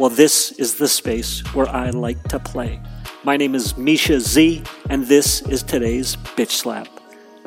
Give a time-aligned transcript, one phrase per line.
[0.00, 2.80] Well, this is the space where I like to play.
[3.22, 6.88] My name is Misha Z, and this is today's Bitch Slap.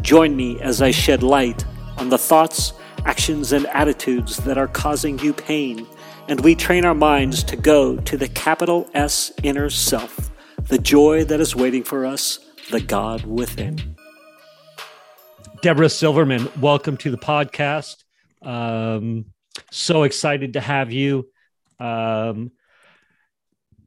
[0.02, 1.66] Join me as I shed light
[1.98, 2.74] on the thoughts,
[3.06, 5.88] actions, and attitudes that are causing you pain,
[6.28, 10.30] and we train our minds to go to the capital S inner self,
[10.68, 12.38] the joy that is waiting for us,
[12.70, 13.96] the God within.
[15.64, 18.04] Debra Silverman, welcome to the podcast.
[18.44, 19.26] Um,
[19.72, 21.33] so excited to have you.
[21.84, 22.52] Um,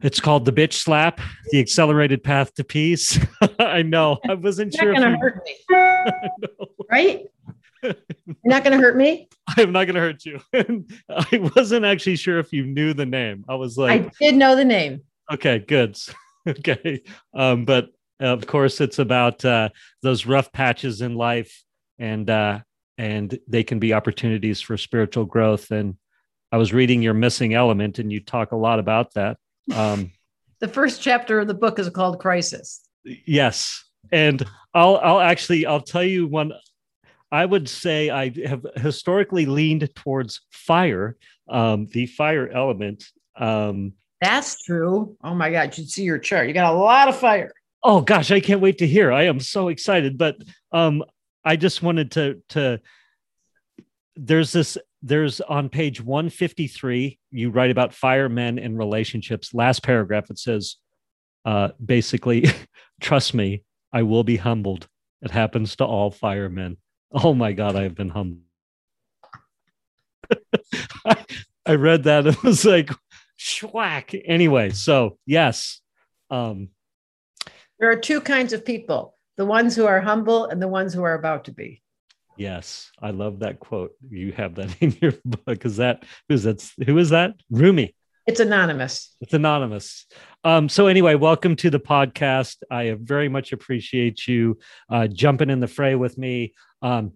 [0.03, 3.19] it's called the bitch slap, the accelerated path to peace.
[3.59, 4.19] I know.
[4.29, 5.01] I wasn't You're sure.
[5.01, 7.27] not to you- hurt me, right?
[7.83, 7.95] You're
[8.45, 9.29] not going to hurt me.
[9.57, 10.41] I'm not going to hurt you.
[11.11, 13.45] I wasn't actually sure if you knew the name.
[13.49, 15.03] I was like, I did know the name.
[15.33, 15.97] okay, good.
[16.49, 17.03] okay.
[17.35, 17.89] Um, but
[18.21, 19.69] of course, it's about uh,
[20.03, 21.63] those rough patches in life,
[21.99, 22.61] and uh,
[22.99, 25.71] and they can be opportunities for spiritual growth.
[25.71, 25.97] And
[26.53, 29.39] I was reading your missing element, and you talk a lot about that.
[29.75, 30.13] Um,
[30.59, 32.81] The first chapter of the book is called Crisis.
[33.05, 36.53] Yes, and I'll I'll actually I'll tell you one.
[37.31, 41.19] I would say I have historically leaned towards fire,
[41.51, 43.05] um, the fire element.
[43.39, 45.19] Um, That's true.
[45.23, 45.65] Oh my God.
[45.69, 46.49] You should see your chart.
[46.49, 47.53] You got a lot of fire.
[47.83, 49.13] oh gosh, I can't wait to hear.
[49.13, 50.17] I am so excited.
[50.17, 50.37] But
[50.73, 51.05] um,
[51.45, 52.81] I just wanted to to.
[54.17, 54.79] There's this.
[55.07, 57.17] There's on page 153.
[57.31, 59.55] You write about firemen and relationships.
[59.55, 60.77] Last paragraph it says,
[61.45, 62.47] uh, basically,
[63.01, 63.63] trust me,
[63.93, 64.89] I will be humbled.
[65.23, 66.79] It happens to all firemen.
[67.13, 68.43] Oh my God, I have been humbled.
[71.07, 71.25] I,
[71.67, 72.91] I read that and was like,
[73.39, 74.21] schwack.
[74.27, 75.83] Anyway, so yes.
[76.31, 76.71] Um,
[77.79, 81.05] There are two kinds of people the ones who are humble and the ones who
[81.05, 81.81] are about to be.
[82.37, 83.93] Yes, I love that quote.
[84.09, 85.65] You have that in your book.
[85.65, 87.35] Is that who's that's who is that?
[87.51, 87.95] Rumi.
[88.27, 89.15] It's anonymous.
[89.21, 90.05] It's anonymous.
[90.43, 92.57] Um, so anyway, welcome to the podcast.
[92.71, 94.59] I very much appreciate you
[94.91, 96.55] uh, jumping in the fray with me.
[96.83, 97.13] Um,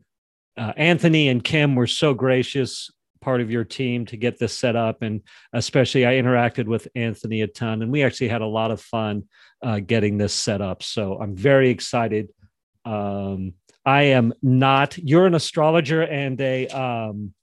[0.57, 4.77] uh, Anthony and Kim were so gracious, part of your team, to get this set
[4.77, 8.71] up, and especially I interacted with Anthony a ton, and we actually had a lot
[8.71, 9.25] of fun
[9.65, 10.85] uh, getting this set up.
[10.85, 12.29] So I'm very excited.
[12.85, 13.55] Um,
[13.85, 14.99] I am not.
[14.99, 17.35] You're an astrologer and a um,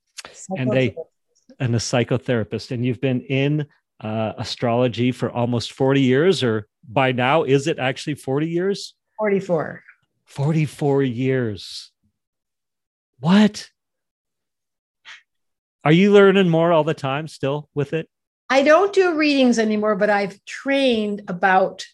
[0.55, 0.95] And a
[1.59, 3.65] and a psychotherapist, and you've been in
[3.99, 8.93] uh, astrology for almost 40 years, or by now, is it actually 40 years?
[9.17, 9.83] 44.
[10.25, 11.91] 44 years.
[13.19, 13.69] What?
[15.83, 18.07] Are you learning more all the time still with it?
[18.49, 21.85] I don't do readings anymore, but I've trained about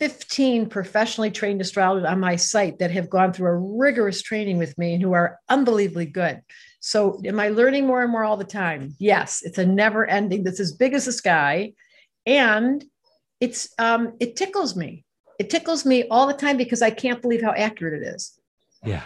[0.00, 4.76] 15 professionally trained astrologers on my site that have gone through a rigorous training with
[4.78, 6.40] me and who are unbelievably good.
[6.80, 8.94] So, am I learning more and more all the time?
[8.98, 10.42] Yes, it's a never ending.
[10.42, 11.74] That's as big as the sky,
[12.24, 12.82] and
[13.38, 15.04] it's um, it tickles me.
[15.38, 18.40] It tickles me all the time because I can't believe how accurate it is.
[18.82, 19.02] Yeah.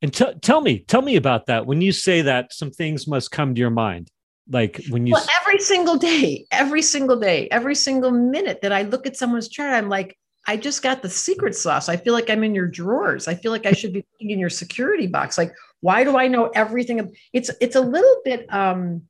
[0.00, 1.66] And t- tell me, tell me about that.
[1.66, 4.10] When you say that, some things must come to your mind.
[4.50, 8.82] Like when you, Well, every single day, every single day, every single minute that I
[8.82, 10.16] look at someone's chart, I'm like,
[10.46, 11.88] I just got the secret sauce.
[11.88, 13.28] I feel like I'm in your drawers.
[13.28, 15.38] I feel like I should be in your security box.
[15.38, 17.12] Like, why do I know everything?
[17.32, 19.02] It's it's a little bit um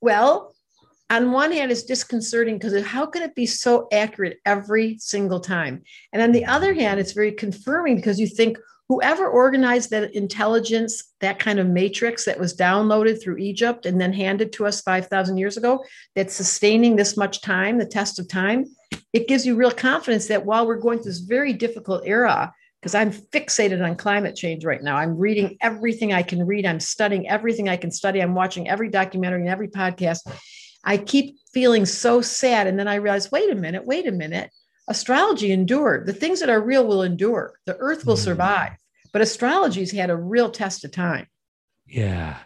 [0.00, 0.54] well,
[1.10, 5.82] on one hand, it's disconcerting because how can it be so accurate every single time?
[6.12, 11.12] And on the other hand, it's very confirming because you think whoever organized that intelligence,
[11.20, 15.36] that kind of matrix that was downloaded through Egypt and then handed to us 5,000
[15.36, 15.84] years ago,
[16.14, 18.64] that's sustaining this much time, the test of time,
[19.12, 22.94] it gives you real confidence that while we're going through this very difficult era, because
[22.94, 24.96] I'm fixated on climate change right now.
[24.96, 26.64] I'm reading everything I can read.
[26.64, 28.20] I'm studying everything I can study.
[28.20, 30.20] I'm watching every documentary and every podcast.
[30.84, 32.68] I keep feeling so sad.
[32.68, 34.50] And then I realize, wait a minute, wait a minute.
[34.88, 36.06] Astrology endured.
[36.06, 37.58] The things that are real will endure.
[37.66, 38.24] The earth will Mm.
[38.24, 38.72] survive.
[39.12, 41.26] But astrology's had a real test of time.
[41.86, 42.36] Yeah,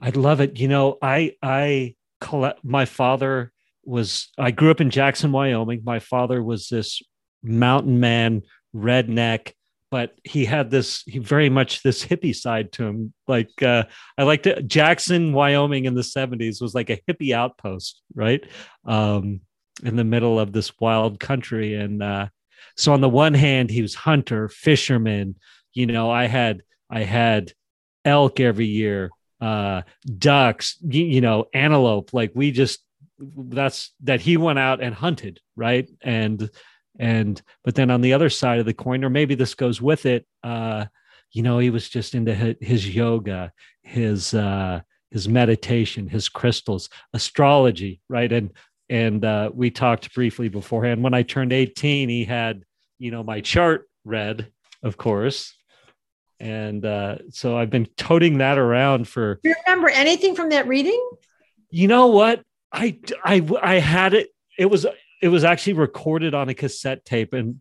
[0.00, 0.58] I love it.
[0.58, 2.64] You know, I I collect.
[2.64, 3.52] My father
[3.84, 4.28] was.
[4.38, 5.82] I grew up in Jackson, Wyoming.
[5.84, 7.02] My father was this
[7.42, 8.42] mountain man,
[8.74, 9.52] redneck,
[9.92, 13.84] but he had this he very much this hippie side to him like uh,
[14.16, 18.42] i liked it jackson wyoming in the 70s was like a hippie outpost right
[18.86, 19.40] um,
[19.82, 21.74] in the middle of this wild country.
[21.74, 22.28] And uh,
[22.76, 25.34] so on the one hand he was hunter fisherman
[25.74, 27.52] you know i had i had
[28.04, 29.10] elk every year
[29.40, 29.82] uh,
[30.18, 32.78] ducks you, you know antelope like we just
[33.18, 35.88] that's that he went out and hunted right?
[36.02, 36.50] And
[36.98, 40.04] and but then on the other side of the coin or maybe this goes with
[40.04, 40.84] it uh
[41.30, 43.50] you know he was just into his, his yoga
[43.82, 44.80] his uh
[45.10, 48.32] his meditation his crystals astrology right?
[48.32, 48.52] And
[48.88, 52.62] and uh we talked briefly beforehand when i turned 18 he had
[52.98, 54.50] you know my chart read
[54.82, 55.54] of course
[56.40, 60.66] and uh so i've been toting that around for Do you remember anything from that
[60.66, 61.10] reading
[61.70, 62.42] you know what
[62.72, 64.30] I, I, I had it.
[64.58, 64.86] It was,
[65.20, 67.60] it was actually recorded on a cassette tape and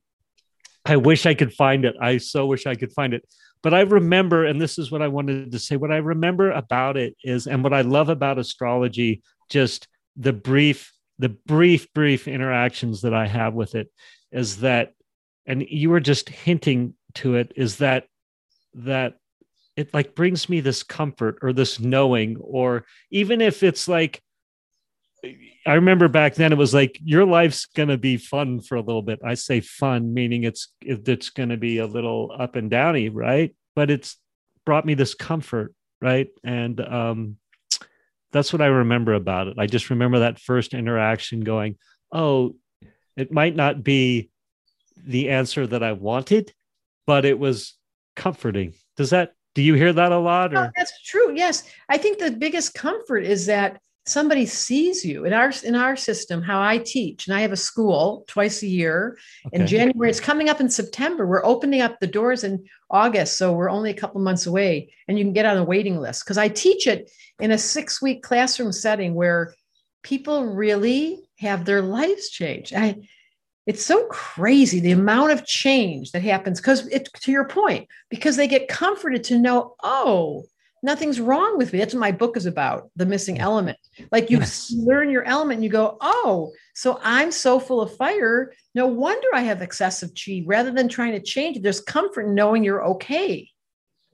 [0.86, 1.96] I wish I could find it.
[2.02, 3.24] I so wish I could find it.
[3.62, 5.76] But I remember, and this is what I wanted to say.
[5.76, 10.92] What I remember about it is, and what I love about astrology, just the brief,
[11.22, 13.92] the brief, brief interactions that I have with it
[14.32, 14.94] is that,
[15.46, 18.08] and you were just hinting to it, is that,
[18.74, 19.18] that
[19.78, 24.22] it like brings me this comfort or this knowing, or even if it's like,
[25.68, 29.04] I remember back then it was like your life's gonna be fun for a little
[29.04, 29.20] bit.
[29.24, 33.56] I say fun, meaning it's it's gonna be a little up and downy, right?
[33.76, 34.18] But it's
[34.66, 36.30] brought me this comfort, right?
[36.44, 37.38] And um,
[38.32, 39.56] that's what I remember about it.
[39.58, 41.78] I just remember that first interaction, going,
[42.12, 42.56] "Oh,
[43.16, 44.30] it might not be
[45.06, 46.54] the answer that I wanted,
[47.06, 47.76] but it was
[48.16, 49.34] comforting." Does that?
[49.54, 50.54] Do you hear that a lot?
[50.54, 50.66] Or?
[50.66, 51.36] Oh, that's true.
[51.36, 55.26] Yes, I think the biggest comfort is that somebody sees you.
[55.26, 58.68] In our in our system how i teach and i have a school twice a
[58.68, 59.18] year.
[59.48, 59.62] Okay.
[59.62, 61.26] in january it's coming up in september.
[61.26, 65.18] We're opening up the doors in august so we're only a couple months away and
[65.18, 66.24] you can get on a waiting list.
[66.24, 69.54] Because i teach it in a six week classroom setting where
[70.04, 72.74] people really have their lives changed.
[72.74, 72.96] I,
[73.68, 78.36] it's so crazy the amount of change that happens because it to your point because
[78.36, 80.46] they get comforted to know oh
[80.84, 81.80] nothing's wrong with me.
[81.80, 83.78] That's what my book is about, the missing element.
[84.12, 84.74] Like you yes.
[84.76, 88.54] learn your element and you go, oh, so I'm so full of fire.
[88.74, 90.44] No wonder I have excessive chi.
[90.46, 93.50] Rather than trying to change it, there's comfort in knowing you're okay.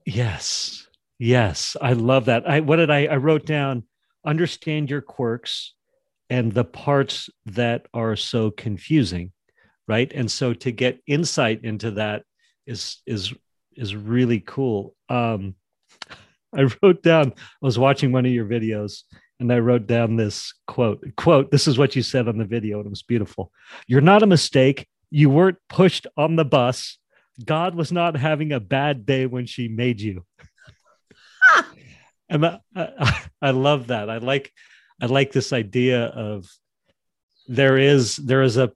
[0.06, 0.88] Yes.
[1.20, 1.76] Yes.
[1.82, 2.48] I love that.
[2.50, 3.84] I what did I I wrote down
[4.26, 5.74] understand your quirks
[6.30, 9.32] and the parts that are so confusing.
[9.88, 10.12] Right.
[10.14, 12.24] And so to get insight into that
[12.66, 13.34] is is
[13.76, 14.96] is really cool.
[15.08, 15.56] Um
[16.58, 19.04] I wrote down, I was watching one of your videos
[19.40, 21.04] and I wrote down this quote.
[21.16, 23.52] Quote, this is what you said on the video, and it was beautiful.
[23.86, 24.88] You're not a mistake.
[25.12, 26.98] You weren't pushed on the bus.
[27.44, 30.26] God was not having a bad day when she made you.
[32.30, 34.10] and I, I, I love that.
[34.10, 34.52] I like
[35.00, 36.50] I like this idea of
[37.48, 38.72] there is there is a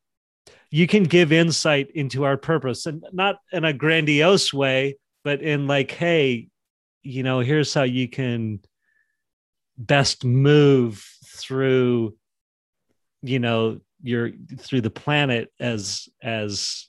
[0.69, 5.67] you can give insight into our purpose and not in a grandiose way, but in
[5.67, 6.47] like, hey,
[7.03, 8.59] you know, here's how you can
[9.77, 12.15] best move through,
[13.21, 16.87] you know, your through the planet as as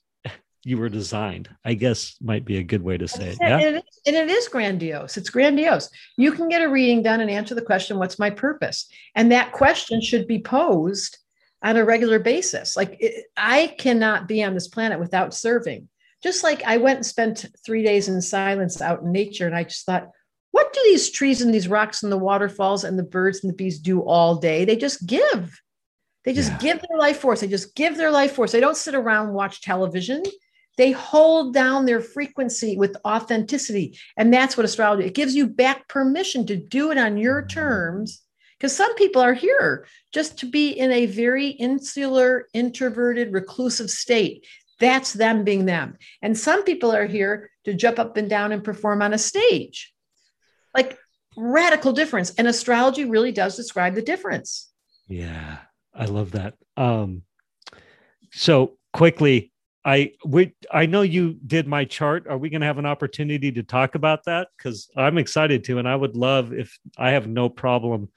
[0.64, 3.58] you were designed i guess might be a good way to say it yeah?
[3.58, 5.16] And it, is, and it is grandiose.
[5.16, 5.90] It's grandiose.
[6.16, 8.86] You can get a reading done and answer the question what's my purpose?
[9.14, 11.18] And that question should be posed
[11.62, 12.76] on a regular basis.
[12.76, 15.88] Like it, i cannot be on this planet without serving
[16.22, 19.64] just like I went and spent three days in silence out in nature, and I
[19.64, 20.08] just thought,
[20.52, 23.56] what do these trees and these rocks and the waterfalls and the birds and the
[23.56, 24.64] bees do all day?
[24.64, 25.60] They just give.
[26.24, 26.58] They just yeah.
[26.58, 27.40] give their life force.
[27.40, 28.52] They just give their life force.
[28.52, 30.22] They don't sit around and watch television.
[30.76, 33.98] They hold down their frequency with authenticity.
[34.16, 38.22] And that's what astrology, it gives you back permission to do it on your terms.
[38.58, 44.46] Because some people are here just to be in a very insular, introverted, reclusive state.
[44.82, 45.96] That's them being them.
[46.22, 49.94] And some people are here to jump up and down and perform on a stage.
[50.74, 50.98] Like
[51.36, 52.34] radical difference.
[52.34, 54.72] And astrology really does describe the difference.
[55.06, 55.58] Yeah,
[55.94, 56.54] I love that.
[56.76, 57.22] Um,
[58.32, 59.52] so quickly,
[59.84, 62.26] I we I know you did my chart.
[62.26, 64.48] Are we going to have an opportunity to talk about that?
[64.58, 68.08] Because I'm excited to, and I would love if I have no problem,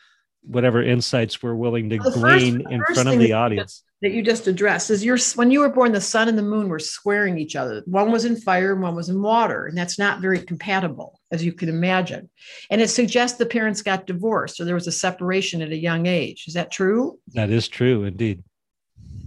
[0.41, 4.21] whatever insights we're willing to well, glean first, in front of the audience that you
[4.21, 7.39] just addressed is your when you were born the sun and the moon were squaring
[7.39, 7.81] each other.
[7.87, 11.43] One was in fire and one was in water and that's not very compatible as
[11.43, 12.29] you can imagine.
[12.69, 16.05] And it suggests the parents got divorced or there was a separation at a young
[16.05, 16.45] age.
[16.47, 17.17] Is that true?
[17.33, 18.43] That is true indeed.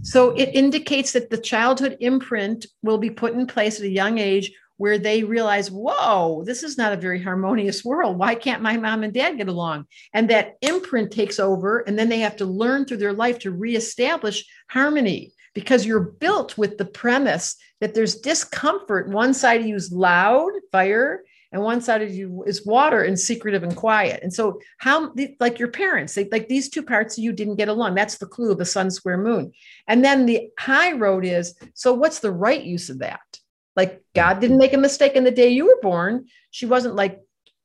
[0.01, 4.17] So it indicates that the childhood imprint will be put in place at a young
[4.17, 8.17] age where they realize, whoa, this is not a very harmonious world.
[8.17, 9.87] Why can't my mom and dad get along?
[10.13, 13.51] And that imprint takes over, and then they have to learn through their life to
[13.51, 19.09] reestablish harmony because you're built with the premise that there's discomfort.
[19.09, 23.19] One side of you is loud, fire, and one side of you is water and
[23.19, 24.21] secretive and quiet.
[24.23, 27.67] And so, how like your parents, they, like these two parts of you didn't get
[27.67, 27.95] along.
[27.95, 29.51] That's the clue of a sun square moon.
[29.87, 33.38] And then the high road is so, what's the right use of that?
[33.75, 36.25] Like God didn't make a mistake in the day you were born.
[36.51, 37.21] She wasn't like,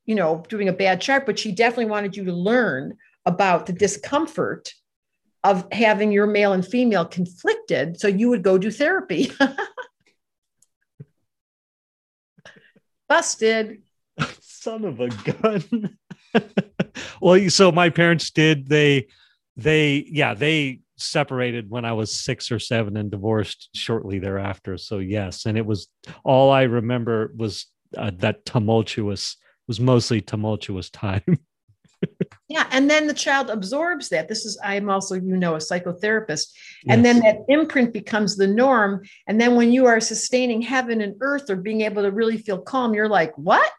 [0.07, 2.97] you know, doing a bad chart, but she definitely wanted you to learn
[3.27, 4.73] about the discomfort
[5.43, 8.01] of having your male and female conflicted.
[8.01, 9.31] So you would go do therapy.
[13.09, 13.83] Busted.
[14.41, 15.99] Son of a gun.
[17.21, 19.09] well, so my parents did, they,
[19.57, 24.79] they, yeah, they separated when I was six or seven and divorced shortly thereafter.
[24.79, 25.89] So yes, and it was
[26.25, 29.37] all I remember was uh, that tumultuous
[29.67, 31.23] was mostly tumultuous time.
[32.49, 34.29] yeah, and then the child absorbs that.
[34.29, 36.53] This is I'm also you know a psychotherapist,
[36.89, 37.15] and yes.
[37.15, 39.03] then that imprint becomes the norm.
[39.27, 42.59] And then when you are sustaining heaven and earth or being able to really feel
[42.59, 43.71] calm, you're like what?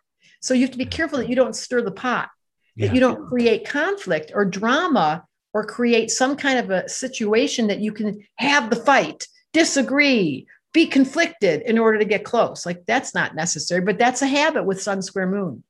[0.42, 2.30] So you have to be careful that you don't stir the pot,
[2.78, 2.94] that yeah.
[2.94, 5.26] you don't create conflict or drama
[5.56, 10.86] or create some kind of a situation that you can have the fight, disagree, be
[10.86, 12.66] conflicted in order to get close.
[12.66, 15.64] Like that's not necessary, but that's a habit with Sun Square Moon.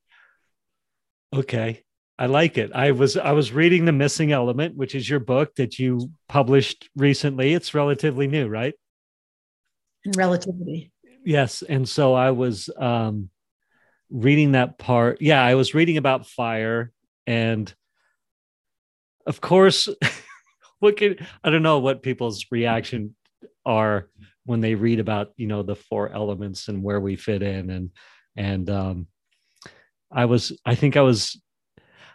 [1.32, 1.84] Okay.
[2.18, 2.72] I like it.
[2.74, 6.90] I was I was reading The Missing Element, which is your book that you published
[6.96, 7.54] recently.
[7.54, 8.74] It's relatively new, right?
[10.04, 10.90] In relativity.
[11.24, 13.30] Yes, and so I was um
[14.10, 15.20] reading that part.
[15.20, 16.90] Yeah, I was reading about fire
[17.26, 17.72] and
[19.26, 19.88] of course,
[20.78, 23.14] what can I don't know what people's reaction
[23.64, 24.08] are
[24.44, 27.90] when they read about you know the four elements and where we fit in and
[28.36, 29.06] and um
[30.10, 31.40] I was I think I was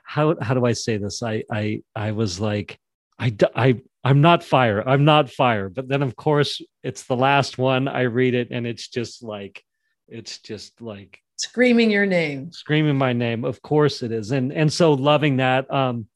[0.03, 1.21] how how do I say this?
[1.21, 2.79] I I I was like
[3.19, 5.69] I I I'm not fire I'm not fire.
[5.69, 7.87] But then of course it's the last one.
[7.87, 9.63] I read it and it's just like
[10.07, 12.51] it's just like screaming your name.
[12.51, 13.43] Screaming my name.
[13.45, 14.31] Of course it is.
[14.31, 16.07] And and so loving that um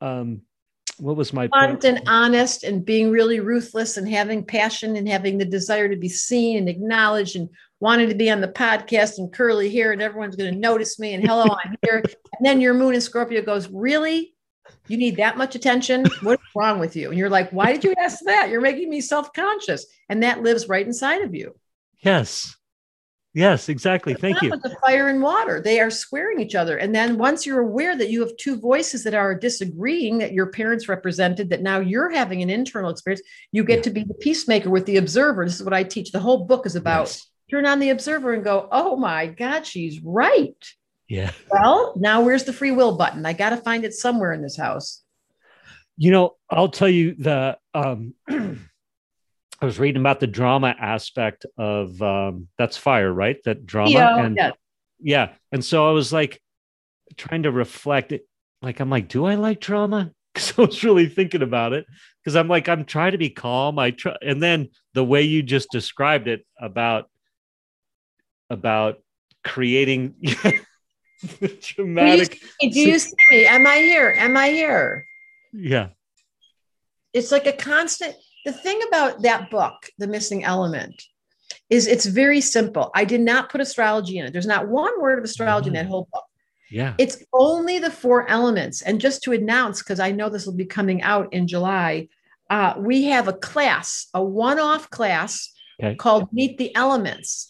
[0.00, 0.42] um,
[0.98, 5.38] what was my blunt and honest and being really ruthless and having passion and having
[5.38, 7.48] the desire to be seen and acknowledged and
[7.80, 11.14] wanting to be on the podcast and curly hair and everyone's going to notice me
[11.14, 12.02] and hello i'm here.
[12.38, 14.34] And then your moon in scorpio goes really?
[14.88, 16.06] You need that much attention?
[16.22, 17.10] What's wrong with you?
[17.10, 18.48] And you're like why did you ask that?
[18.48, 19.86] You're making me self-conscious.
[20.08, 21.54] And that lives right inside of you.
[22.00, 22.56] Yes
[23.32, 24.14] Yes, exactly.
[24.14, 24.50] Thank you.
[24.50, 26.78] The fire and water, they are squaring each other.
[26.78, 30.46] And then once you're aware that you have two voices that are disagreeing, that your
[30.46, 33.22] parents represented, that now you're having an internal experience,
[33.52, 33.82] you get yeah.
[33.82, 35.44] to be the peacemaker with the observer.
[35.44, 36.10] This is what I teach.
[36.10, 37.26] The whole book is about yes.
[37.50, 40.56] turn on the observer and go, oh my God, she's right.
[41.08, 41.30] Yeah.
[41.50, 43.26] Well, now where's the free will button?
[43.26, 45.02] I got to find it somewhere in this house.
[45.96, 48.14] You know, I'll tell you the um
[49.60, 53.36] I was reading about the drama aspect of um, that's fire, right?
[53.44, 54.50] That drama yeah, and yeah.
[55.00, 55.32] yeah.
[55.52, 56.40] And so I was like
[57.16, 58.26] trying to reflect it.
[58.62, 60.12] Like I'm like, do I like drama?
[60.32, 61.86] Because I was really thinking about it.
[62.22, 63.80] Because I'm like, I'm trying to be calm.
[63.80, 67.10] I try, and then the way you just described it about
[68.48, 69.02] about
[69.42, 70.14] creating
[71.60, 72.30] dramatic.
[72.30, 73.44] Do you, do you see me?
[73.44, 74.14] Am I here?
[74.16, 75.04] Am I here?
[75.52, 75.88] Yeah.
[77.12, 81.02] It's like a constant the thing about that book, The Missing Element,
[81.68, 82.90] is it's very simple.
[82.94, 84.32] I did not put astrology in it.
[84.32, 85.76] There's not one word of astrology mm-hmm.
[85.76, 86.24] in that whole book.
[86.70, 86.94] Yeah.
[86.98, 88.82] It's only the four elements.
[88.82, 92.08] And just to announce, because I know this will be coming out in July,
[92.48, 95.96] uh, we have a class, a one off class okay.
[95.96, 97.48] called Meet the Elements.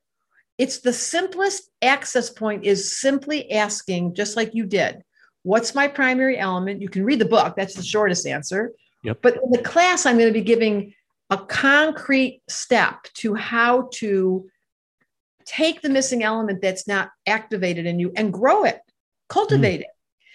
[0.59, 5.02] it's the simplest access point is simply asking, just like you did,
[5.42, 6.83] what's my primary element?
[6.83, 8.73] You can read the book, that's the shortest answer.
[9.04, 9.18] Yep.
[9.23, 10.95] But in the class, I'm going to be giving
[11.30, 14.49] a concrete step to how to
[15.47, 18.81] take the missing element that's not activated in you and grow it,
[19.29, 19.85] cultivate mm.
[19.85, 19.91] it.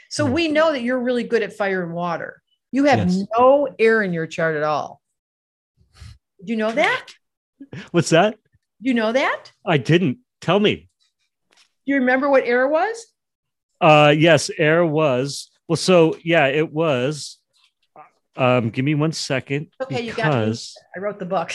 [0.10, 0.32] So mm.
[0.32, 2.42] we know that you're really good at fire and water.
[2.72, 3.26] You have yes.
[3.38, 5.02] no air in your chart at all.
[6.44, 7.08] Do you know that?
[7.92, 8.38] What's that?
[8.80, 9.52] You know that?
[9.66, 10.20] I didn't.
[10.40, 10.90] Tell me.
[11.56, 13.06] Do you remember what air was?
[13.80, 15.52] Uh yes, air was.
[15.68, 17.38] Well, so yeah, it was
[18.36, 19.68] Um, give me one second.
[19.82, 20.56] Okay, you got me.
[20.96, 21.52] I wrote the book.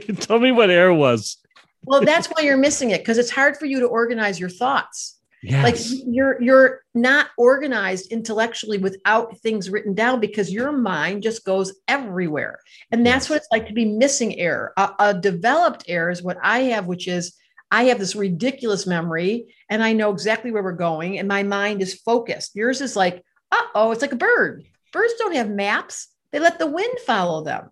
[0.20, 1.38] Tell me what air was.
[1.86, 5.20] Well, that's why you're missing it because it's hard for you to organize your thoughts.
[5.42, 5.62] Yes.
[5.62, 11.74] Like you're you're not organized intellectually without things written down because your mind just goes
[11.86, 12.60] everywhere.
[12.90, 13.30] And that's Yes.
[13.30, 14.72] what it's like to be missing air.
[14.78, 17.36] A, a developed air is what I have, which is
[17.70, 21.82] I have this ridiculous memory and I know exactly where we're going and my mind
[21.82, 22.56] is focused.
[22.56, 23.22] Yours is like,
[23.52, 24.64] uh-oh, it's like a bird.
[24.92, 26.08] Birds don't have maps.
[26.32, 27.68] They let the wind follow them.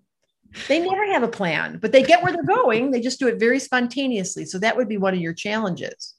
[0.68, 2.90] They never have a plan, but they get where they're going.
[2.90, 4.44] They just do it very spontaneously.
[4.44, 6.14] So that would be one of your challenges.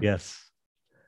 [0.00, 0.40] Yes.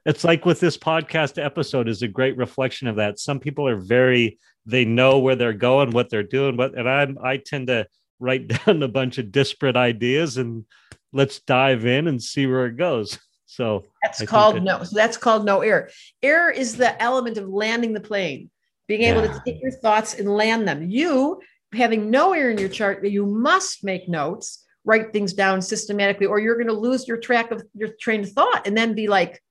[0.04, 3.18] It's like with this podcast episode is a great reflection of that.
[3.18, 7.18] Some people are very they know where they're going, what they're doing, what and I'm
[7.22, 7.86] I tend to
[8.20, 10.64] write down a bunch of disparate ideas and
[11.12, 13.18] let's dive in and see where it goes.
[13.48, 14.82] So That's I called that- no.
[14.82, 15.88] So that's called no air.
[16.20, 18.50] Air is the element of landing the plane,
[18.88, 19.32] being able Yeah.
[19.34, 20.90] to take your thoughts and land them.
[20.90, 21.40] You
[21.74, 26.38] having no air in your chart, you must make notes, write things down systematically, or
[26.38, 29.42] you're going to lose your track of your train of thought and then be like,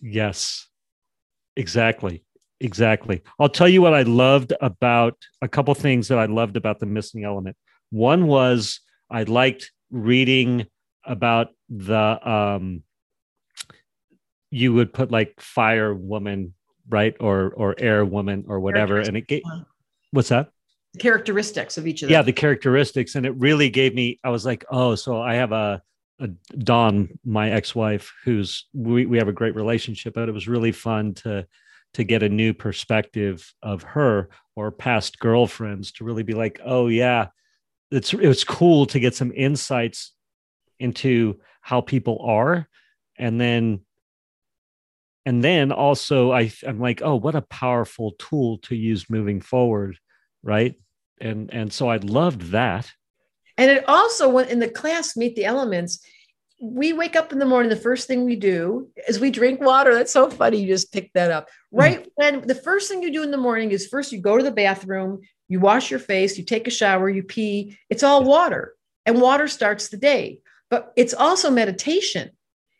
[0.00, 0.68] Yes,
[1.56, 2.24] exactly.
[2.60, 3.22] Exactly.
[3.38, 6.86] I'll tell you what I loved about a couple things that I loved about the
[6.86, 7.56] missing element.
[7.90, 10.66] One was I liked reading
[11.04, 12.82] about the um
[14.50, 16.54] you would put like fire woman,
[16.88, 17.14] right?
[17.20, 18.98] Or or air woman or whatever.
[18.98, 19.42] And it gave
[20.10, 20.50] what's that?
[20.98, 22.14] Characteristics of each of them.
[22.14, 25.52] yeah the characteristics and it really gave me i was like oh so i have
[25.52, 25.80] a,
[26.20, 26.28] a
[26.58, 31.14] dawn my ex-wife who's we, we have a great relationship but it was really fun
[31.14, 31.46] to
[31.94, 36.88] to get a new perspective of her or past girlfriends to really be like oh
[36.88, 37.28] yeah
[37.90, 40.12] it's it's cool to get some insights
[40.80, 42.68] into how people are
[43.18, 43.80] and then
[45.26, 49.98] and then also I, i'm like oh what a powerful tool to use moving forward
[50.42, 50.74] right
[51.20, 52.90] and and so i loved that
[53.58, 55.98] And it also, when in the class, Meet the Elements,
[56.60, 57.70] we wake up in the morning.
[57.70, 59.94] The first thing we do is we drink water.
[59.94, 60.58] That's so funny.
[60.60, 61.48] You just picked that up.
[61.72, 61.78] Hmm.
[61.80, 64.44] Right when the first thing you do in the morning is first you go to
[64.44, 67.76] the bathroom, you wash your face, you take a shower, you pee.
[67.90, 68.74] It's all water,
[69.06, 70.40] and water starts the day.
[70.70, 72.30] But it's also meditation.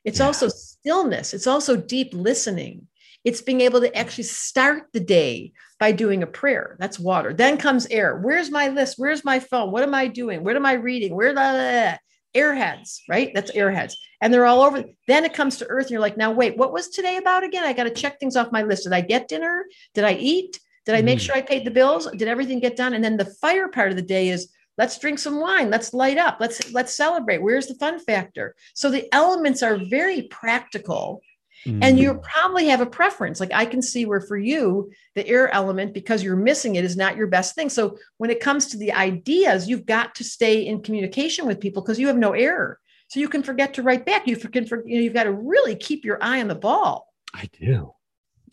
[0.05, 0.27] It's Yeah.
[0.27, 1.35] also stillness.
[1.35, 2.88] It's also deep listening.
[3.25, 6.77] It's being able to actually start the day by doing a prayer.
[6.79, 7.33] That's water.
[7.33, 8.19] Then comes air.
[8.19, 8.95] Where's my list?
[8.97, 9.71] Where's my phone?
[9.71, 10.45] What am I doing?
[10.45, 11.15] What am I reading?
[11.15, 11.99] Where the
[12.35, 13.31] airheads, right?
[13.35, 13.95] That's airheads.
[14.21, 14.85] And they're all over.
[15.07, 15.87] Then it comes to earth.
[15.87, 17.65] And you're like, now wait, what was today about again?
[17.65, 18.85] I got to check things off my list.
[18.85, 19.67] Did I get dinner?
[19.95, 20.59] Did I eat?
[20.87, 21.23] Did I make Mhm.
[21.23, 22.11] sure I paid the bills?
[22.13, 22.95] Did everything get done?
[22.95, 25.71] And then the fire part of the day is let's drink some wine.
[25.71, 26.39] Let's light up.
[26.41, 27.43] Let's let's celebrate.
[27.43, 28.55] Where's the fun factor?
[28.75, 31.21] So the elements are very practical
[31.69, 31.99] and Mm-hmm.
[31.99, 33.41] you probably have a preference.
[33.41, 36.97] Like i can see where for you the air element because you're missing it is
[36.97, 37.69] not your best thing.
[37.69, 41.83] So when it comes to the ideas you've got to stay in communication with people
[41.83, 42.79] because you have no error
[43.09, 44.27] so you can forget to write back.
[44.27, 47.07] You can for, you know you've got to really keep your eye on the ball.
[47.35, 47.93] I do.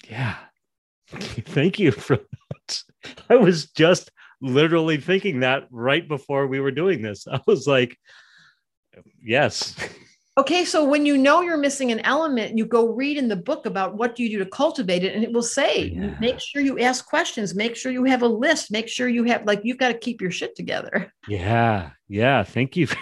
[0.10, 0.36] Yeah.
[1.08, 2.84] Thank you for that.
[3.30, 7.28] I was just literally thinking that right before we were doing this.
[7.28, 7.98] I was like
[9.22, 9.76] yes
[10.38, 13.66] okay so when you know you're missing an element you go read in the book
[13.66, 16.16] about what do you do to cultivate it and it will say Yeah.
[16.20, 19.46] make sure you ask questions make sure you have a list make sure you have
[19.46, 21.12] like you've got to keep your shit together.
[21.30, 22.88] Yeah yeah thank you.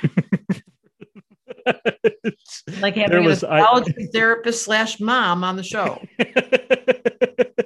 [2.81, 6.01] Like There having an was- I- astrology therapist slash mom on the show.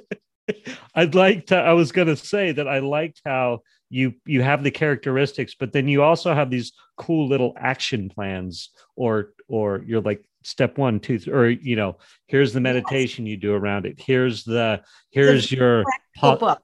[0.96, 4.64] I'd like to I was going to say that I liked how you you have
[4.64, 10.02] the characteristics but then you also have these cool little action plans or or you're
[10.02, 14.44] like step one two or you know here's the meditation you do around it here's
[14.44, 14.82] the
[15.12, 16.62] here's your Practical po- book.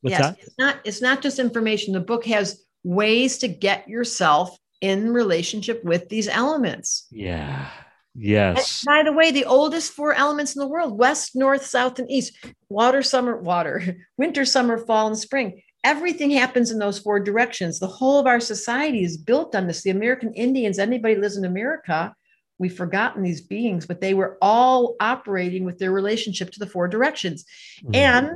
[0.00, 1.92] what's yes, that it's not it's not just information.
[1.92, 7.06] The book has ways to get yourself in relationship with these elements.
[7.10, 7.68] yeah
[8.14, 11.98] And yes by the way, the oldest four elements in the world: west, north, south,
[11.98, 12.32] and east.
[12.68, 15.60] Water, summer, water, winter, summer, fall, and spring.
[15.84, 17.78] Everything happens in those four directions.
[17.78, 19.82] The whole of our society is built on this.
[19.82, 22.14] The American Indians, anybody who lives in America,
[22.58, 26.88] we've forgotten these beings, but they were all operating with their relationship to the four
[26.88, 27.44] directions.
[27.84, 27.94] Mhm.
[27.94, 28.30] and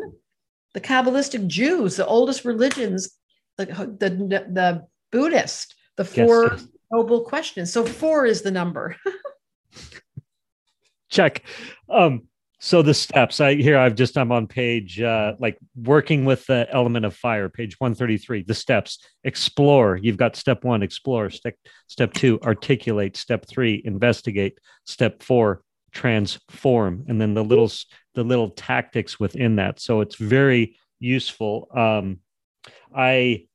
[0.73, 3.11] the Kabbalistic Jews, the oldest religions,
[3.57, 4.11] the, the,
[4.49, 6.67] the Buddhist, the four yes.
[6.93, 7.73] noble questions.
[7.73, 8.97] So four is the number.
[11.11, 11.43] check
[11.89, 12.23] um
[12.61, 16.67] so the steps i here i've just i'm on page uh like working with the
[16.71, 18.99] element of fire page 133 the steps.
[19.25, 21.31] Explore you've got step one explore.
[21.31, 21.55] Step
[21.87, 23.17] step two articulate.
[23.17, 24.59] Step three investigate.
[24.87, 27.05] Step four transform.
[27.09, 27.71] And then the little
[28.15, 29.81] the little tactics within that.
[29.81, 31.69] So it's very useful.
[31.75, 32.19] Um,
[32.95, 33.47] I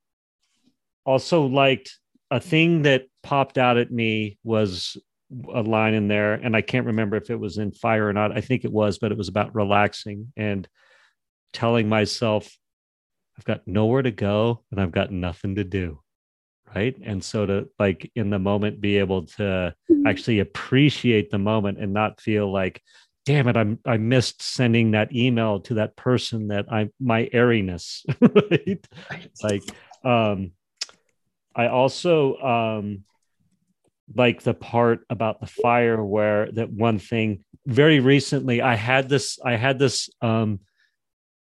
[1.05, 1.97] also liked
[2.31, 4.97] a thing that popped out at me was
[5.53, 8.35] a line in there, and I can't remember if it was in Fire or not.
[8.35, 10.67] I think it was, but it was about relaxing and
[11.53, 12.55] telling myself,
[13.37, 15.99] I've got nowhere to go and I've got nothing to do.
[16.73, 16.95] Right.
[17.03, 20.07] And so to like in the moment be able to mm-hmm.
[20.07, 22.81] actually appreciate the moment and not feel like,
[23.25, 28.05] damn it, I'm I missed sending that email to that person that I my airiness.
[28.21, 28.85] Right.
[29.41, 29.63] Like
[30.03, 30.51] um
[31.55, 33.03] I also um
[34.13, 39.39] like the part about the fire where that one thing very recently I had this
[39.43, 40.59] I had this um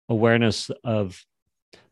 [0.09, 1.23] awareness of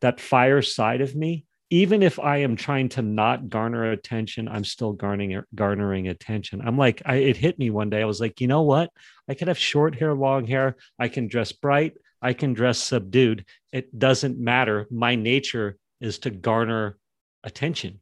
[0.01, 1.45] that fire side of me.
[1.71, 6.61] Even if i am trying to not garner attention i'm still garnering garnering attention.
[6.65, 8.03] I'm like I, it hit me one day.
[8.03, 8.91] I was like you know what?
[9.29, 10.77] I could have short hair long hair.
[10.99, 11.95] I can dress bright.
[12.21, 13.45] I can dress subdued.
[13.73, 14.87] It doesn't matter.
[14.91, 16.99] My nature is to garner
[17.45, 18.01] attention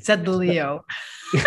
[0.00, 0.84] said the leo
[1.36, 1.44] out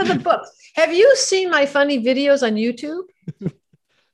[0.00, 0.42] of the book
[0.74, 3.04] have you seen my funny videos on youtube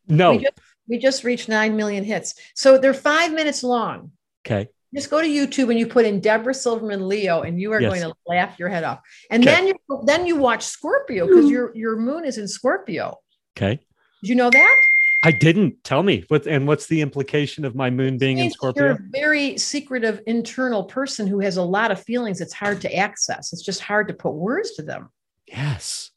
[0.09, 0.33] no.
[0.33, 0.59] We just,
[0.89, 2.35] we just reached 9 million hits.
[2.55, 4.13] So they're five minutes long.
[4.47, 4.69] Okay.
[4.95, 7.93] Just go to YouTube and you put in Debra Silverman Leo, and you are yes.
[7.93, 9.01] going to laugh your head off.
[9.31, 9.55] And okay.
[9.55, 9.75] then you
[10.07, 13.19] then you watch Scorpio because your your moon is in Scorpio.
[13.55, 13.81] Okay.
[14.23, 14.83] Did you know that?
[15.29, 15.85] I didn't.
[15.85, 16.25] Tell me.
[16.29, 18.83] What and what's the implication of my moon being in Scorpio?
[18.83, 22.41] You're a very secretive internal person who has a lot of feelings.
[22.41, 23.53] It's hard to access.
[23.53, 25.11] It's just hard to put words to them.
[25.47, 26.13] Yes.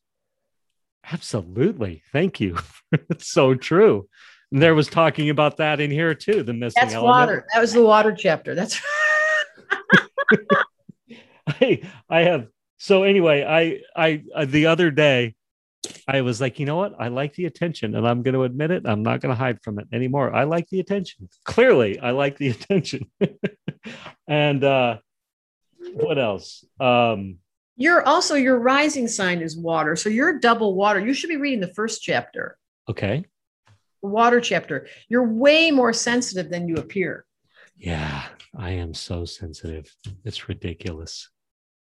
[1.12, 2.04] Absolutely.
[2.14, 2.58] Thank you.
[3.10, 4.08] it's so true.
[4.50, 6.42] And there was talking about that in here too.
[6.44, 7.14] The missing That's element.
[7.14, 7.48] water.
[7.54, 8.56] That was the water chapter.
[8.56, 8.82] That's
[11.48, 12.48] I I have
[12.78, 15.36] so anyway, I I uh, the other day
[16.08, 16.94] I was like, you know what?
[17.00, 18.84] I like the attention and I'm going to admit it.
[18.86, 20.34] I'm not going to hide from it anymore.
[20.34, 21.28] I like the attention.
[21.46, 23.10] Clearly, I like the attention.
[24.28, 24.98] and uh
[25.94, 26.64] what else?
[26.80, 27.38] Um
[27.78, 29.96] you're also your rising sign is water.
[29.96, 31.00] So you're double water.
[31.00, 32.58] You should be reading the first chapter.
[32.88, 33.26] Okay.
[34.04, 34.88] Water chapter.
[35.10, 37.26] You're way more sensitive than you appear.
[37.78, 38.24] Yeah,
[38.56, 39.92] I am so sensitive.
[40.24, 41.30] It's ridiculous.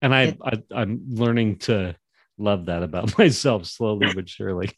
[0.01, 1.95] And I, I I'm learning to
[2.41, 4.71] love that about myself slowly but surely.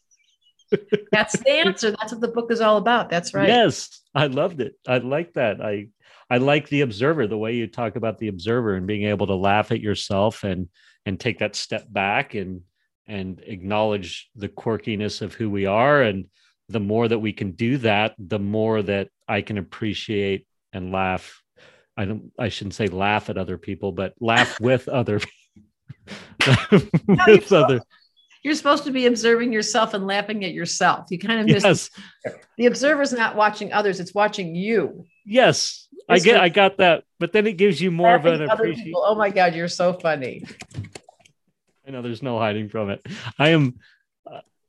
[1.11, 1.91] That's the answer.
[1.91, 3.09] That's what the book is all about.
[3.09, 3.47] That's right.
[3.47, 4.73] Yes, I loved it.
[4.87, 5.61] I like that.
[5.61, 5.89] I
[6.29, 9.35] I like the observer, the way you talk about the observer and being able to
[9.35, 10.69] laugh at yourself and
[11.05, 12.61] and take that step back and
[13.07, 16.25] and acknowledge the quirkiness of who we are and
[16.69, 21.41] the more that we can do that the more that i can appreciate and laugh
[21.97, 25.25] i don't i shouldn't say laugh at other people but laugh with other with
[27.07, 27.81] no, other
[28.43, 31.89] you're supposed to be observing yourself and laughing at yourself you kind of miss yes.
[32.57, 37.31] the observer's not watching others it's watching you yes I get, I got that, but
[37.31, 38.93] then it gives you more of an appreciation.
[38.95, 40.43] Oh my god, you're so funny.
[41.87, 43.05] I know there's no hiding from it.
[43.37, 43.79] I am,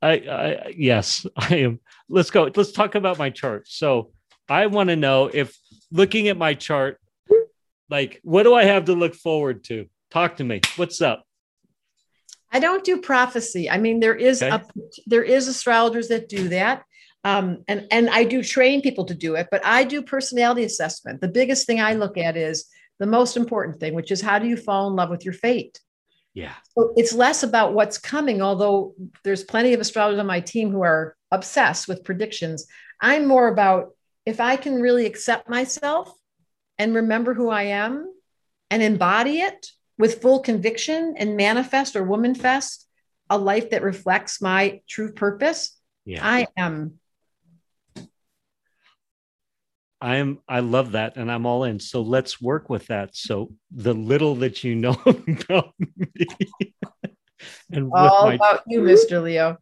[0.01, 1.79] I, I, yes, I am.
[2.09, 2.49] Let's go.
[2.55, 3.67] Let's talk about my chart.
[3.67, 4.11] So
[4.47, 5.57] I want to know if
[5.91, 6.99] looking at my chart,
[7.89, 9.87] like, what do I have to look forward to?
[10.11, 10.61] Talk to me.
[10.75, 11.23] What's up?
[12.51, 13.69] I don't do prophecy.
[13.69, 14.55] I mean, there is okay.
[14.55, 14.63] a
[15.07, 16.83] there is astrologers that do that.
[17.23, 21.21] Um, and and I do train people to do it, but I do personality assessment.
[21.21, 22.65] The biggest thing I look at is
[22.99, 25.79] the most important thing, which is how do you fall in love with your fate?
[26.33, 26.53] Yeah.
[26.77, 30.81] So it's less about what's coming, although there's plenty of astrologers on my team who
[30.81, 32.67] are obsessed with predictions.
[33.01, 36.11] I'm more about if I can really accept myself
[36.77, 38.13] and remember who I am
[38.69, 42.85] and embody it with full conviction and manifest or womanfest
[43.29, 45.77] a life that reflects my true purpose.
[46.05, 46.19] Yeah.
[46.21, 46.99] I am
[50.01, 51.79] I am I love that and I'm all in.
[51.79, 53.15] So let's work with that.
[53.15, 56.27] So the little that you know about me
[57.71, 59.23] and all my- about you, Mr.
[59.23, 59.57] Leo.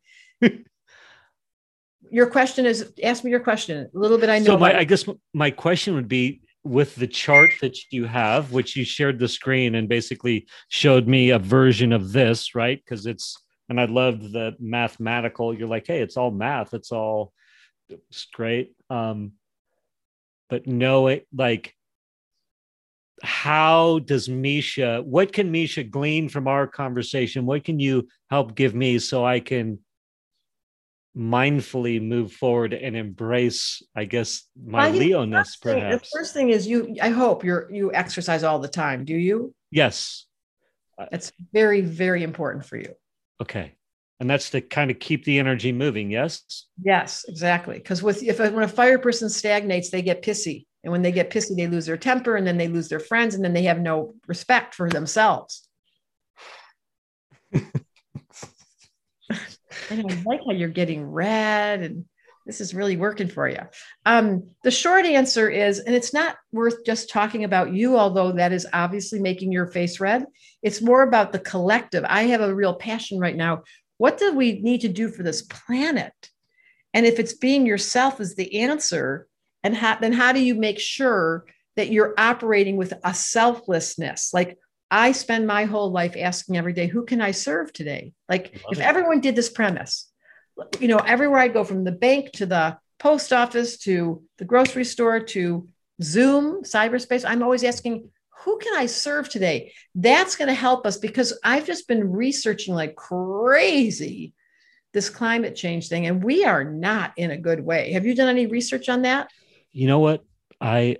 [2.11, 3.89] your question is ask me your question.
[3.93, 4.45] A little bit I know.
[4.45, 8.75] So my I guess my question would be with the chart that you have, which
[8.75, 12.81] you shared the screen and basically showed me a version of this, right?
[12.83, 13.37] Because it's
[13.69, 15.53] and I loved the mathematical.
[15.53, 16.73] You're like, hey, it's all math.
[16.73, 17.33] It's all
[17.89, 18.73] it's great.
[18.89, 19.33] Um,
[20.49, 21.75] but know it like
[23.23, 27.45] how does Misha, what can Misha glean from our conversation?
[27.45, 29.79] What can you help give me so I can
[31.15, 36.09] mindfully move forward and embrace, I guess, my Leoness, perhaps?
[36.09, 39.05] the first thing is you, I hope you're, you exercise all the time.
[39.05, 39.53] Do you?
[39.71, 40.25] Yes.
[41.11, 42.93] It's very, very important for you.
[43.41, 43.73] Okay.
[44.19, 46.09] and that's to kind of keep the energy moving.
[46.09, 46.67] Yes.
[46.81, 47.75] Yes, exactly.
[47.75, 51.29] Because with if when a fire person stagnates, they get pissy, and when they get
[51.29, 53.79] pissy, they lose their temper, and then they lose their friends, and then they have
[53.79, 55.67] no respect for themselves.
[59.89, 62.05] and I like how you're getting red and
[62.45, 63.59] this is really working for you.
[64.05, 68.51] Um, the short answer is, and it's not worth just talking about you, although that
[68.51, 70.25] is obviously making your face red.
[70.61, 72.03] It's more about the collective.
[72.07, 73.63] I have a real passion right now.
[73.97, 76.13] What do we need to do for this planet?
[76.93, 79.27] And if it's being yourself is the answer,
[79.63, 81.45] and how, then how do you make sure
[81.77, 84.31] that you're operating with a selflessness?
[84.33, 84.57] Like
[84.93, 88.13] I spend my whole life asking every day, who can I serve today?
[88.29, 88.79] Like if it.
[88.79, 90.11] everyone did this premise,
[90.79, 94.85] you know, everywhere I go from the bank to the post office to the grocery
[94.85, 95.67] store to
[95.99, 98.07] Zoom, cyberspace, I'm always asking,
[98.43, 99.73] who can I serve today?
[99.95, 104.35] That's going to help us because I've just been researching like crazy
[104.93, 107.93] this climate change thing, and we are not in a good way.
[107.93, 109.27] Have you done any research on that?
[109.71, 110.23] You know what?
[110.61, 110.97] I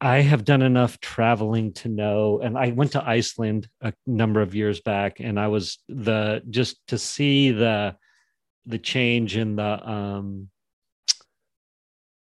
[0.00, 4.54] I have done enough traveling to know, and I went to Iceland a number of
[4.54, 7.96] years back, and I was the just to see the
[8.66, 10.48] the change in the um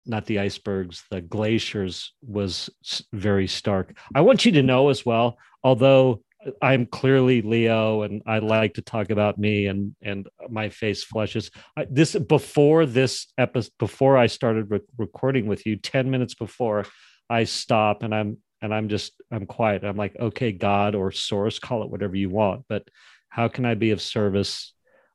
[0.06, 2.70] not the icebergs the glaciers was
[3.12, 3.98] very stark.
[4.16, 6.22] I want you to know as well although
[6.62, 11.52] i'm clearly leo and i like to talk about me and and my face flushes
[11.76, 16.86] I, this before this episode before i started re- recording with you 10 minutes before
[17.30, 19.84] i stop and i'm and i'm just i'm quiet.
[19.84, 22.88] I'm like okay god or source call it whatever you want but
[23.30, 24.74] how can i be of service?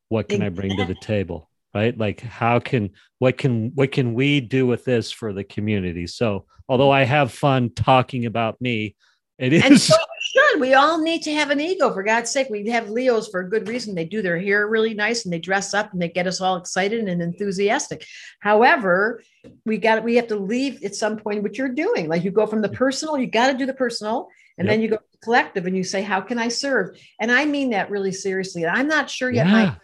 [0.08, 1.96] What can i bring to the table right?
[1.96, 6.06] Like how can what can what can we do with this for the community?
[6.06, 8.96] So although i have fun talking about me
[9.38, 9.96] it is so
[10.32, 13.40] should we all need to have an ego for god's sake we have leos for
[13.40, 16.08] a good reason they do their hair really nice and they dress up and they
[16.08, 18.06] get us all excited and enthusiastic
[18.40, 19.22] however
[19.64, 22.46] we got we have to leave at some point what you're doing like you go
[22.46, 24.72] from the personal you got to do the personal and yep.
[24.72, 27.44] then you go to the collective and you say how can i serve and i
[27.44, 29.52] mean that really seriously i'm not sure yet yeah.
[29.52, 29.76] my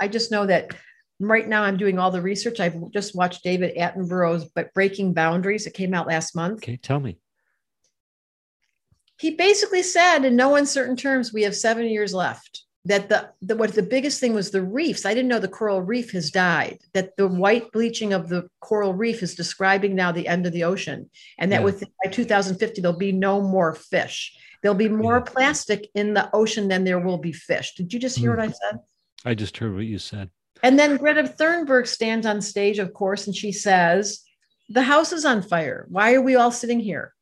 [0.00, 0.74] I just know that
[1.20, 2.60] right now I'm doing all the research.
[2.60, 5.66] I've just watched David Attenborough's but Breaking Boundaries.
[5.66, 6.58] It came out last month.
[6.58, 7.18] Okay, tell me.
[9.18, 12.62] He basically said in no uncertain terms, we have seven years left.
[12.84, 15.04] That the, the what the biggest thing was the reefs.
[15.04, 16.78] I didn't know the coral reef has died.
[16.94, 20.62] That the white bleaching of the coral reef is describing now the end of the
[20.62, 21.64] ocean, and that yeah.
[21.64, 24.38] with by 2050 there'll be no more fish.
[24.62, 25.32] There'll be more yeah.
[25.32, 27.74] plastic in the ocean than there will be fish.
[27.74, 28.36] Did you just hear mm.
[28.36, 28.78] what I said?
[29.24, 30.30] I just heard what you said.
[30.62, 34.22] And then Greta Thunberg stands on stage, of course, and she says,
[34.68, 35.86] The house is on fire.
[35.88, 37.12] Why are we all sitting here?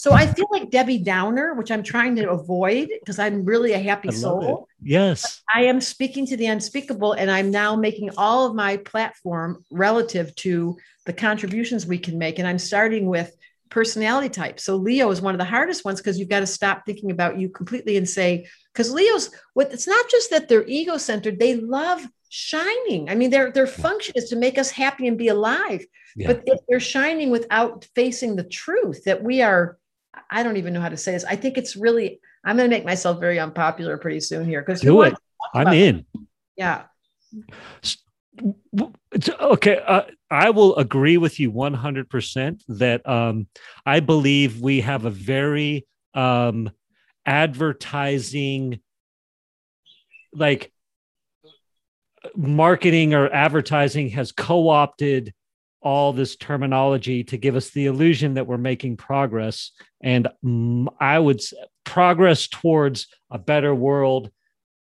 [0.00, 3.78] So I feel like Debbie Downer, which I'm trying to avoid because I'm really a
[3.78, 4.66] happy soul.
[4.80, 4.88] It.
[4.92, 5.42] Yes.
[5.54, 10.34] I am speaking to the unspeakable, and I'm now making all of my platform relative
[10.36, 12.38] to the contributions we can make.
[12.38, 13.36] And I'm starting with
[13.68, 14.58] personality type.
[14.58, 17.38] So Leo is one of the hardest ones because you've got to stop thinking about
[17.38, 21.56] you completely and say, because Leo's what it's not just that they're ego centered, they
[21.56, 23.10] love shining.
[23.10, 25.84] I mean, their their function is to make us happy and be alive.
[26.16, 26.28] Yeah.
[26.28, 29.76] But if they're shining without facing the truth that we are,
[30.30, 31.24] I don't even know how to say this.
[31.24, 34.80] I think it's really, I'm going to make myself very unpopular pretty soon here because
[34.80, 35.14] do it.
[35.54, 36.04] I'm in.
[36.56, 36.82] Yeah.
[39.40, 39.82] Okay.
[39.86, 43.48] Uh, I will agree with you 100% that um,
[43.84, 46.70] I believe we have a very um,
[47.26, 48.80] advertising,
[50.32, 50.72] like
[52.36, 55.32] marketing or advertising has co opted
[55.82, 59.72] all this terminology to give us the illusion that we're making progress.
[60.02, 60.28] And
[61.00, 61.40] I would
[61.84, 64.30] progress towards a better world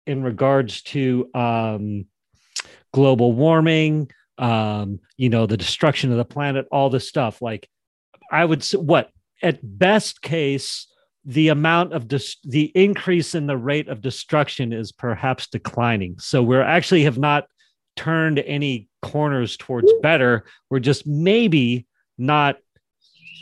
[0.06, 2.06] in regards to um,
[2.94, 7.42] global warming, um, you know, the destruction of the planet, all this stuff.
[7.42, 7.70] Like,
[8.32, 9.10] I would what
[9.42, 10.88] at best case,
[11.26, 16.18] the amount of dis- the increase in the rate of destruction is perhaps declining.
[16.20, 17.46] So we're actually have not
[17.98, 20.46] turned any corners towards better.
[20.70, 22.58] We're just maybe not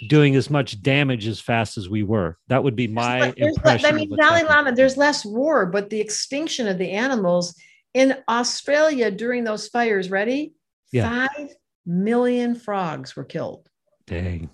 [0.09, 2.37] doing as much damage as fast as we were.
[2.47, 3.89] That would be my there's impression.
[3.89, 7.55] I mean, Dalai Lama, there's less war, but the extinction of the animals
[7.93, 10.53] in Australia during those fires, ready?
[10.91, 11.27] Yeah.
[11.27, 13.69] Five million frogs were killed.
[14.05, 14.49] Dang.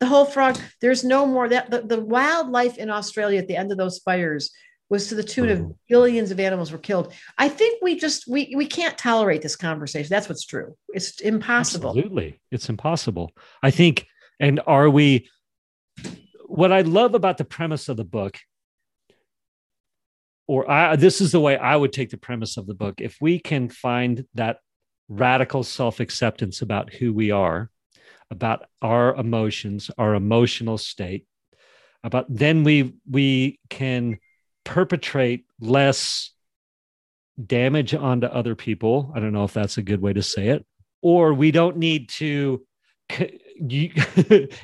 [0.00, 3.72] The whole frog, there's no more that the, the wildlife in Australia at the end
[3.72, 4.50] of those fires
[4.90, 5.70] was to the tune of mm-hmm.
[5.88, 7.12] billions of animals were killed.
[7.36, 10.08] I think we just we we can't tolerate this conversation.
[10.10, 10.76] That's what's true.
[10.88, 11.90] It's impossible.
[11.90, 12.40] Absolutely.
[12.50, 13.32] It's impossible.
[13.62, 14.06] I think
[14.40, 15.28] and are we
[16.46, 18.38] what I love about the premise of the book
[20.48, 23.00] or I, this is the way I would take the premise of the book.
[23.00, 24.58] If we can find that
[25.08, 27.70] radical self acceptance about who we are,
[28.30, 31.26] about our emotions, our emotional state,
[32.02, 34.18] about then we we can
[34.68, 36.30] perpetrate less
[37.42, 39.10] damage onto other people.
[39.14, 40.66] I don't know if that's a good way to say it.
[41.00, 42.66] Or we don't need to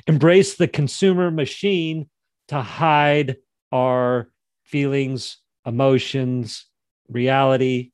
[0.07, 2.07] embrace the consumer machine
[2.49, 3.37] to hide
[3.71, 4.29] our
[4.63, 6.67] feelings, emotions,
[7.09, 7.91] reality,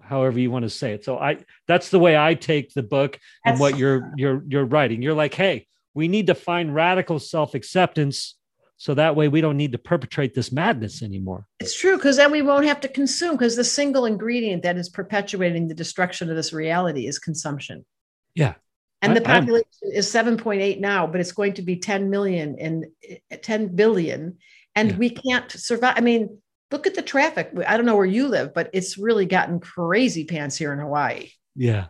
[0.00, 1.04] however you want to say it.
[1.04, 5.02] So I that's the way I take the book and what you're you're you're writing.
[5.02, 8.36] You're like, hey, we need to find radical self-acceptance
[8.82, 11.46] so that way we don't need to perpetrate this madness anymore.
[11.60, 14.88] It's true because then we won't have to consume because the single ingredient that is
[14.88, 17.86] perpetuating the destruction of this reality is consumption.
[18.34, 18.54] Yeah.
[19.00, 22.56] And I, the population I'm, is 7.8 now, but it's going to be 10 million
[22.58, 24.38] and eh, 10 billion.
[24.74, 24.96] And yeah.
[24.96, 25.94] we can't survive.
[25.96, 26.38] I mean,
[26.72, 27.52] look at the traffic.
[27.64, 31.28] I don't know where you live, but it's really gotten crazy pants here in Hawaii.
[31.54, 31.86] Yeah.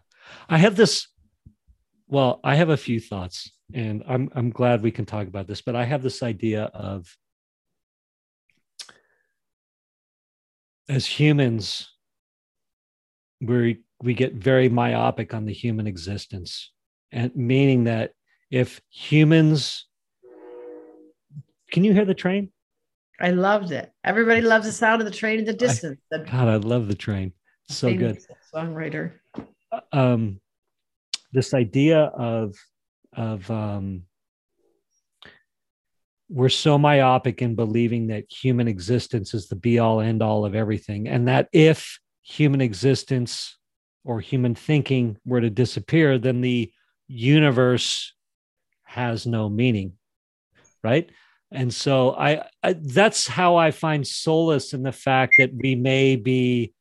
[0.47, 1.09] I have this.
[2.07, 5.61] Well, I have a few thoughts and I'm I'm glad we can talk about this,
[5.61, 7.17] but I have this idea of
[10.89, 11.91] as humans,
[13.41, 16.73] we we get very myopic on the human existence,
[17.11, 18.13] and meaning that
[18.51, 19.87] if humans
[21.71, 22.51] can you hear the train?
[23.19, 23.91] I loved it.
[24.05, 26.01] Everybody loves the sound of the train in the distance.
[26.13, 27.33] I, God, I love the train.
[27.69, 28.19] So good.
[28.53, 29.13] Songwriter.
[29.93, 30.41] Um,
[31.33, 32.55] this idea of
[33.15, 34.03] of um,
[36.29, 40.55] we're so myopic in believing that human existence is the be all end all of
[40.55, 43.59] everything and that if human existence
[44.05, 46.73] or human thinking were to disappear then the
[47.09, 48.15] universe
[48.85, 49.93] has no meaning
[50.83, 51.11] right?
[51.51, 56.17] And so I, I that's how i find solace in the fact that we may
[56.17, 56.73] be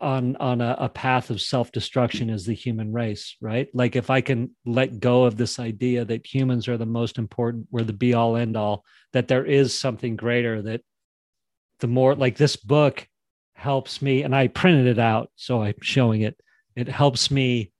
[0.00, 3.68] on on a, a path of self-destruction as the human race right?
[3.72, 7.66] Like if i can let go of this idea that humans are the most important
[7.70, 10.80] we're the be all end all that there is something greater that
[11.80, 13.06] the more like this book
[13.54, 16.36] helps me and i printed it out so i'm showing it.
[16.74, 17.72] It helps me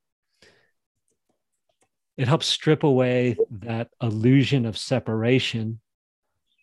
[2.17, 5.81] it helps strip away that illusion of separation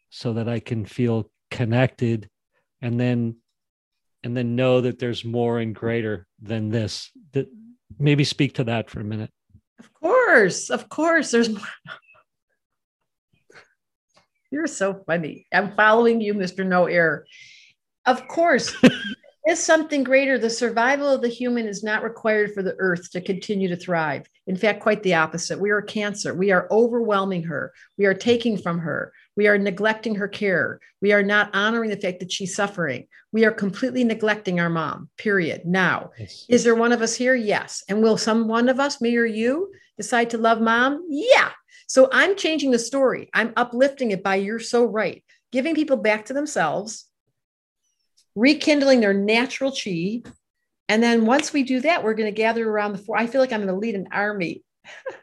[0.09, 2.29] so that i can feel connected
[2.81, 3.35] and then
[4.23, 7.11] and then know that there's more and greater than this.
[7.33, 7.47] That
[7.99, 9.29] maybe speak to that for a minute.
[9.79, 11.61] Of course of course there's more.
[14.51, 15.47] You're so funny.
[15.51, 17.25] I'm following you mr no error
[18.05, 18.75] of course
[19.47, 20.37] is something greater.
[20.37, 24.25] The survival of the human is not required for the earth to continue to thrive.
[24.47, 25.59] In fact quite the opposite.
[25.59, 26.33] We are cancer.
[26.33, 27.73] We are overwhelming her.
[27.97, 30.79] We are taking from her we are neglecting her care.
[31.01, 33.07] We are not honoring the fact that she's suffering.
[33.31, 35.65] We are completely neglecting our mom, period.
[35.65, 36.45] Now, yes.
[36.49, 37.33] is there one of us here?
[37.33, 37.83] Yes.
[37.89, 41.05] And will some one of us, me or you, decide to love mom?
[41.09, 41.49] Yeah.
[41.87, 43.29] So I'm changing the story.
[43.33, 47.05] I'm uplifting it by you're so right, giving people back to themselves,
[48.35, 50.21] rekindling their natural chi.
[50.89, 53.17] And then once we do that, we're going to gather around the four.
[53.17, 54.63] I feel like I'm going to lead an army.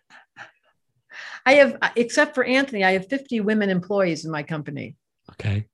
[1.50, 4.94] I have, except for Anthony, I have 50 women employees in my company.
[5.32, 5.66] Okay.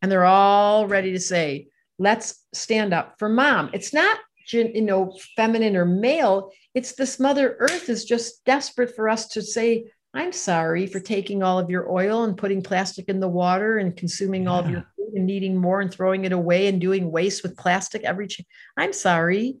[0.00, 1.66] And they're all ready to say,
[1.98, 3.70] let's stand up for mom.
[3.72, 4.18] It's not,
[4.52, 6.52] you know, feminine or male.
[6.74, 11.42] It's this Mother Earth is just desperate for us to say, I'm sorry for taking
[11.42, 14.50] all of your oil and putting plastic in the water and consuming yeah.
[14.50, 17.56] all of your food and needing more and throwing it away and doing waste with
[17.56, 18.28] plastic every.
[18.28, 19.56] Ch- I'm sorry.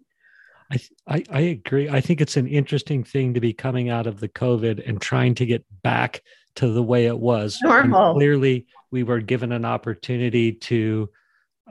[0.70, 1.88] I, I, I agree.
[1.88, 5.34] I think it's an interesting thing to be coming out of the COVID and trying
[5.36, 6.22] to get back
[6.56, 7.58] to the way it was.
[7.62, 8.10] Normal.
[8.10, 11.10] And clearly, we were given an opportunity to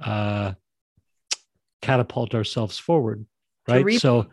[0.02, 0.54] uh,
[1.82, 3.26] catapult ourselves forward,
[3.68, 3.84] right?
[3.86, 4.28] Re- so,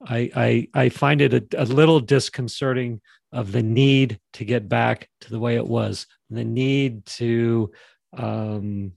[0.00, 3.00] I, I I find it a, a little disconcerting
[3.32, 7.72] of the need to get back to the way it was, the need to
[8.16, 8.92] um,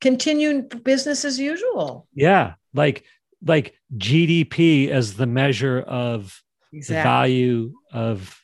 [0.00, 2.08] continue business as usual.
[2.14, 3.04] Yeah, like
[3.44, 6.40] like GDP as the measure of
[6.72, 6.96] exactly.
[6.96, 8.42] the value of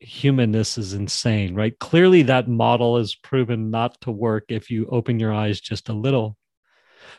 [0.00, 1.78] humanness is insane, right?
[1.78, 5.92] Clearly, that model is proven not to work if you open your eyes just a
[5.92, 6.36] little.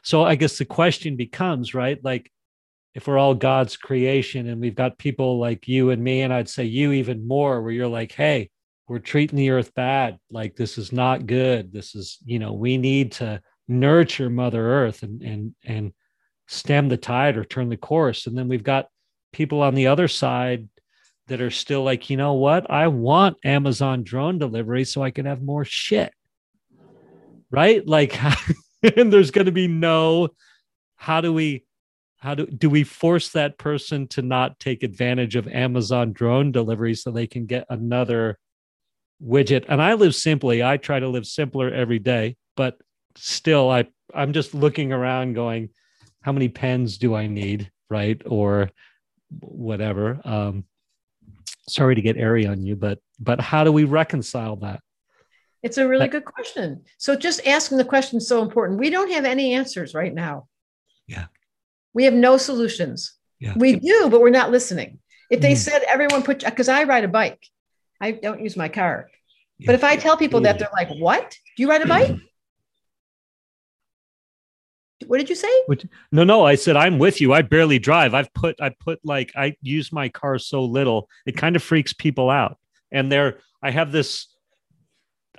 [0.04, 2.00] So, I guess the question becomes, right?
[2.04, 2.32] Like,
[2.96, 6.50] if we're all God's creation and we've got people like you and me, and I'd
[6.50, 8.50] say you even more, where you're like, hey,
[8.88, 10.18] we're treating the earth bad.
[10.32, 11.72] Like, this is not good.
[11.72, 15.94] This is, you know, we need to nurture Mother Earth and, and, and,
[16.50, 18.26] stem the tide or turn the course.
[18.26, 18.88] And then we've got
[19.32, 20.68] people on the other side
[21.28, 22.70] that are still like, you know what?
[22.72, 26.12] I want Amazon drone delivery so I can have more shit.
[27.52, 27.86] right?
[27.88, 28.20] Like,
[28.96, 30.30] and there's going to be no,
[30.96, 31.66] how do we,
[32.18, 36.96] how do, do we force that person to not take advantage of Amazon drone delivery
[36.96, 38.40] so they can get another
[39.24, 39.66] widget?
[39.70, 40.64] And I live simply.
[40.64, 42.82] I try to live simpler every day, but
[43.16, 43.86] still, I,
[44.16, 45.70] I'm just looking around going,
[46.30, 47.72] how many pens do I need?
[47.90, 48.22] Right.
[48.24, 48.70] Or
[49.40, 50.22] whatever.
[50.24, 50.64] Um,
[51.68, 54.80] sorry to get airy on you, but, but how do we reconcile that?
[55.64, 56.84] It's a really good question.
[57.00, 58.80] So just asking the question is so important.
[58.80, 60.48] We don't have any answers right now.
[61.08, 61.26] Yeah.
[61.96, 63.16] We have no solutions.
[63.40, 63.54] Yeah.
[63.56, 65.00] We do, but we're not listening.
[65.32, 65.58] If they mm.
[65.58, 67.44] said everyone put because I ride a bike,
[68.00, 69.10] I don't use my car.
[69.58, 69.66] Yeah.
[69.66, 71.36] But if I tell people that, they're like, "What?
[71.58, 72.16] Do you ride a bike?"
[75.10, 75.50] What did you say?
[75.66, 76.46] Which, no, no.
[76.46, 77.34] I said I'm with you.
[77.34, 78.14] I barely drive.
[78.14, 81.94] I've put I put like I use my car so little it kind of freaks
[81.94, 82.60] people out.
[82.92, 84.28] And there, I have this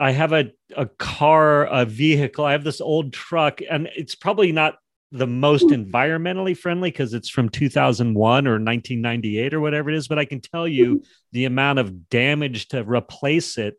[0.00, 2.44] I have a, a car, a vehicle.
[2.44, 4.76] I have this old truck, and it's probably not
[5.12, 10.08] the most environmentally friendly because it's from 2001 or 1998 or whatever it is.
[10.08, 11.04] But I can tell you mm-hmm.
[11.32, 13.76] the amount of damage to replace it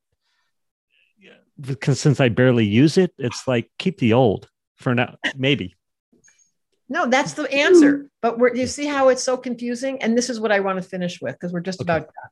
[1.60, 5.76] because since I barely use it, it's like keep the old for now, maybe.
[6.92, 8.10] No, that's the answer.
[8.22, 10.02] But we're, you see how it's so confusing?
[10.02, 11.86] And this is what I want to finish with because we're just okay.
[11.86, 12.30] about done.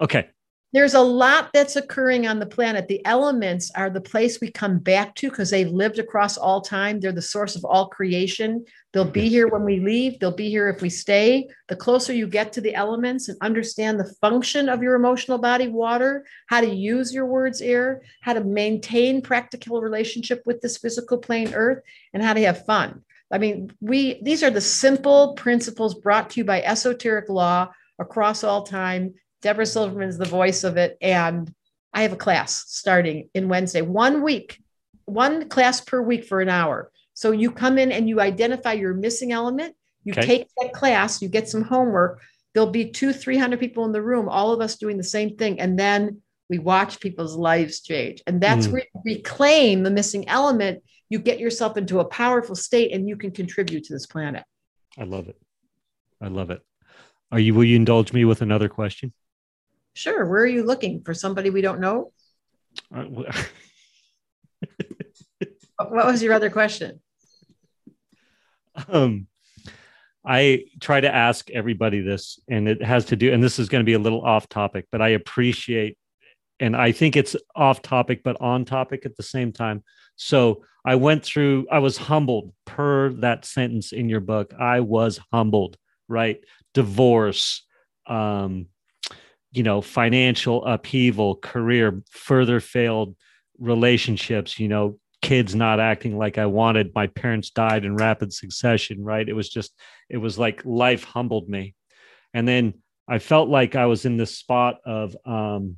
[0.00, 0.30] Okay
[0.72, 2.86] there's a lot that's occurring on the planet.
[2.86, 7.00] The elements are the place we come back to because they've lived across all time.
[7.00, 8.64] They're the source of all creation.
[8.92, 11.48] They'll be here when we leave, they'll be here if we stay.
[11.68, 15.66] The closer you get to the elements and understand the function of your emotional body,
[15.66, 21.18] water, how to use your words, air, how to maintain practical relationship with this physical
[21.18, 21.82] plane, earth,
[22.14, 23.02] and how to have fun.
[23.32, 28.42] I mean, we these are the simple principles brought to you by esoteric law across
[28.42, 30.96] all time Debra Silverman's the voice of it.
[31.00, 31.52] And
[31.92, 34.62] I have a class starting in Wednesday, one week,
[35.06, 36.90] one class per week for an hour.
[37.14, 39.74] So you come in and you identify your missing element.
[40.04, 40.22] You okay.
[40.22, 42.22] take that class, you get some homework.
[42.54, 45.60] There'll be two, 300 people in the room, all of us doing the same thing.
[45.60, 48.22] And then we watch people's lives change.
[48.26, 48.72] And that's mm.
[48.72, 50.82] where you reclaim the missing element.
[51.10, 54.44] You get yourself into a powerful state and you can contribute to this planet.
[54.96, 55.36] I love it.
[56.22, 56.62] I love it.
[57.32, 59.12] Are you, will you indulge me with another question?
[59.92, 60.24] Sure.
[60.24, 62.12] Where are you looking for somebody we don't know?
[62.94, 63.04] Uh,
[65.76, 67.00] what was your other question?
[68.88, 69.26] Um,
[70.24, 73.80] I try to ask everybody this, and it has to do, and this is going
[73.80, 75.96] to be a little off topic, but I appreciate,
[76.60, 79.82] and I think it's off topic, but on topic at the same time.
[80.16, 84.54] So I went through, I was humbled per that sentence in your book.
[84.58, 85.76] I was humbled,
[86.08, 86.42] right?
[86.74, 87.66] Divorce,
[88.06, 88.66] um,
[89.52, 93.16] you know financial upheaval career further failed
[93.58, 99.02] relationships you know kids not acting like i wanted my parents died in rapid succession
[99.02, 99.74] right it was just
[100.08, 101.74] it was like life humbled me
[102.32, 102.74] and then
[103.08, 105.76] i felt like i was in this spot of um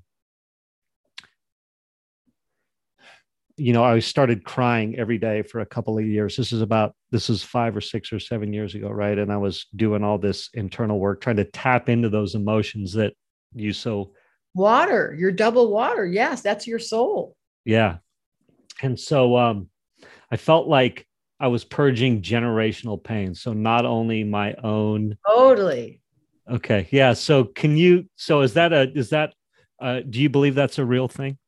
[3.63, 6.37] you know i started crying every day for a couple of years.
[6.37, 9.17] This is about this is five or six or seven years ago right?
[9.17, 13.15] And i was doing all this internal work trying to tap into those emotions that
[13.55, 14.13] you so
[14.55, 16.05] water you're double water.
[16.05, 17.37] Yes that's your soul.
[17.65, 17.99] Yeah.
[18.83, 19.69] And so um
[20.33, 21.07] i felt like
[21.39, 23.33] i was purging generational pain.
[23.33, 26.03] So not only my own totally.
[26.51, 26.89] Okay.
[26.91, 27.13] Yeah.
[27.13, 29.35] So can you so is that a is that
[29.81, 31.39] uh do you believe that's a real thing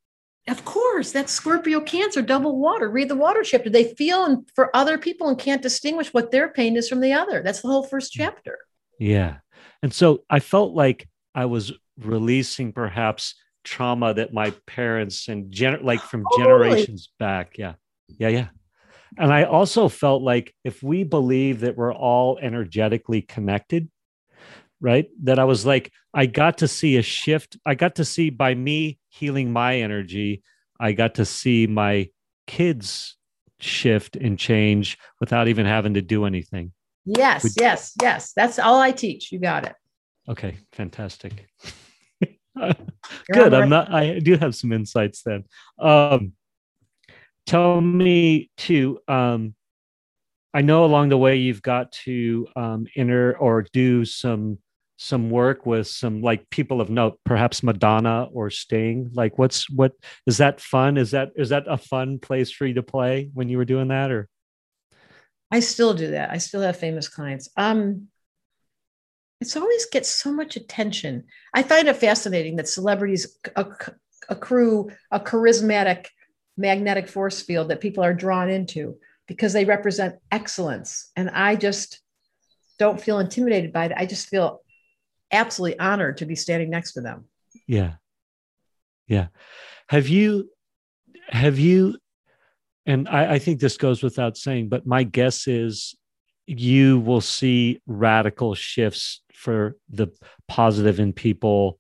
[0.49, 2.89] of course that's scorpio cancer double water.
[2.89, 3.71] Read the water chapter.
[3.71, 7.13] They feel and for other people and can't distinguish what their pain is from the
[7.13, 7.43] other.
[7.43, 8.59] That's the whole first chapter.
[8.99, 9.39] Yeah.
[9.83, 15.83] And so i felt like i was releasing perhaps trauma that my parents and gen-
[15.83, 17.29] like from oh, generations really?
[17.31, 17.59] back.
[17.59, 17.75] Yeah.
[18.09, 18.49] Yeah yeah.
[19.17, 23.89] And i also felt like if we believe that we're all energetically connected
[24.85, 28.29] right that i was like i got to see a shift i got to see
[28.29, 30.43] by me healing my energy
[30.79, 32.07] i got to see my
[32.47, 33.17] kids
[33.59, 36.71] shift and change without even having to do anything
[37.07, 39.75] yes Would- yes yes that's all i teach you got it
[40.29, 41.47] okay fantastic
[43.33, 43.55] Good.
[43.55, 43.93] I'm not.
[43.93, 45.45] I do have some insights then.
[45.79, 46.33] Um,
[47.47, 49.01] tell me too.
[49.09, 49.55] Um,
[50.53, 54.59] I know along the way you've got to um, enter or do some
[54.97, 59.11] some work with some like people of note, perhaps Madonna or Sting.
[59.13, 59.93] Like, what's what
[60.27, 60.97] is that fun?
[60.97, 63.89] Is that is that a fun place for you to play when you were doing
[63.89, 64.29] that, or?
[65.51, 66.31] I still do that.
[66.31, 67.49] I still have famous clients.
[67.57, 68.09] Um,
[69.41, 71.25] it's always gets so much attention.
[71.53, 73.39] I find it fascinating that celebrities
[74.29, 76.07] accrue a charismatic
[76.57, 81.11] magnetic force field that people are drawn into because they represent excellence.
[81.15, 82.01] And I just
[82.79, 83.93] don't feel intimidated by it.
[83.97, 84.61] I just feel
[85.33, 87.25] absolutely honored to be standing next to them.
[87.67, 87.95] Yeah.
[89.07, 89.29] Yeah.
[89.89, 90.51] Have you,
[91.29, 91.99] have you,
[92.87, 95.95] and I, I think this goes without saying, but my guess is
[96.47, 100.09] you will see radical shifts for the
[100.49, 101.79] positive in people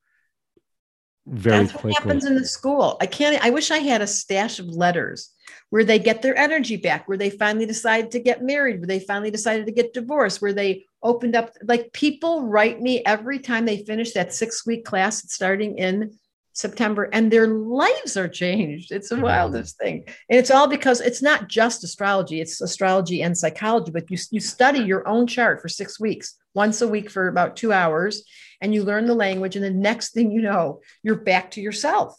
[1.26, 1.92] very That's quickly.
[1.92, 2.96] what happens in the school.
[3.00, 3.42] I can't.
[3.44, 5.30] I wish I had a stash of letters
[5.70, 9.00] where they get their energy back, where they finally decided to get married, where they
[9.00, 11.52] finally decided to get divorced, where they opened up.
[11.62, 16.18] Like people write me every time they finish that six week class starting in
[16.52, 18.92] September, and their lives are changed.
[18.92, 23.36] It's the wildest thing, and it's all because it's not just astrology; it's astrology and
[23.36, 23.90] psychology.
[23.90, 27.56] But you you study your own chart for six weeks, once a week for about
[27.56, 28.24] two hours,
[28.64, 32.16] and you learn the language, and the next thing you know, you're back to yourself.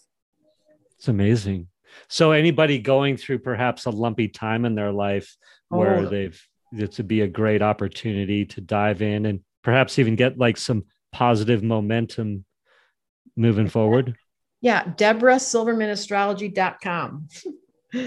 [0.97, 1.67] It's amazing.
[2.07, 5.35] So anybody going through perhaps a lumpy time in their life
[5.69, 6.05] where Oh.
[6.05, 6.39] they've
[6.71, 10.83] it's to be a great opportunity to dive in and perhaps even get like some
[11.11, 12.45] positive momentum
[13.35, 14.15] moving forward.
[14.61, 17.27] Yeah, DebraSilvermanAstrology.com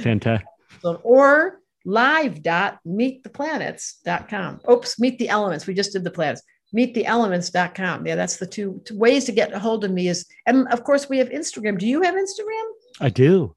[0.03, 0.47] Fantastic.
[0.83, 4.61] So- or live.meettheplanets.com.
[4.71, 5.67] Oops, meet the elements.
[5.67, 6.43] We just did the planets.
[6.75, 8.07] Meettheelements.com.
[8.07, 10.85] Yeah, that's the two, two ways to get a hold of me is, and of
[10.85, 11.79] course we have Instagram.
[11.79, 12.65] Do you have Instagram?
[13.01, 13.55] I do.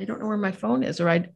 [0.00, 1.28] I don't know where my phone is, or I.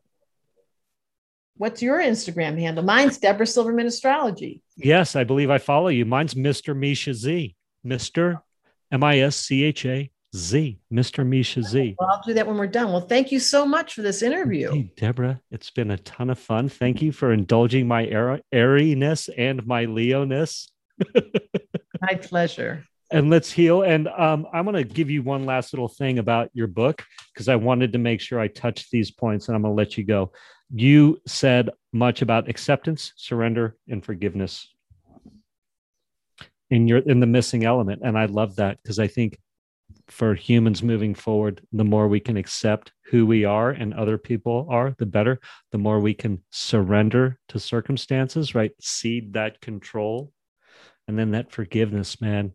[1.57, 2.83] What's your Instagram handle?
[2.83, 4.63] Mine's Debra Silverman Astrology.
[4.77, 6.07] Yes, I believe I follow you.
[6.07, 6.75] Mine's Mr.
[6.75, 7.55] Mischa Z.
[7.85, 8.41] Mr.
[8.93, 10.79] M I S C H A Z.
[10.93, 11.27] Mr.
[11.27, 11.97] Mischa Z.
[11.99, 12.93] Well, I'll do that when we're done.
[12.93, 14.71] Well, thank you so much for this interview.
[14.71, 16.69] Hey, Debra, it's been a ton of fun.
[16.69, 20.69] Thank you for indulging my air- airiness and my Leoness.
[22.03, 22.85] My pleasure.
[23.11, 23.83] and let's heal.
[23.83, 27.05] And um, I'm going to give you one last little thing about your book
[27.35, 29.99] because I wanted to make sure I touched these points and I'm going to let
[29.99, 30.33] you go.
[30.73, 34.69] You said much about acceptance, surrender, and forgiveness
[36.71, 39.39] in your in the missing element, and I love that because I think
[40.11, 44.67] for humans moving forward, the more we can accept who we are and other people
[44.71, 45.41] are, the better.
[45.73, 48.73] The more we can surrender to circumstances, right?
[48.81, 50.33] Cede that control,
[51.09, 52.53] and then that forgiveness, man.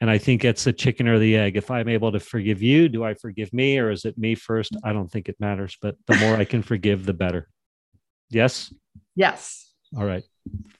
[0.00, 1.56] And I think it's the chicken or the egg.
[1.56, 4.76] If I'm able to forgive you, do I forgive me or is it me first?
[4.82, 7.48] I don't think it matters, but the more I can forgive, the better.
[8.30, 8.72] Yes.
[9.14, 9.70] Yes.
[9.96, 10.24] All right.